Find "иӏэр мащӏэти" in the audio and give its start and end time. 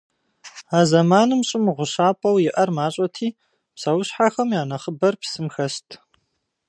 2.47-3.27